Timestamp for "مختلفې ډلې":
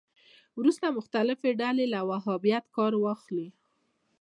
0.97-1.85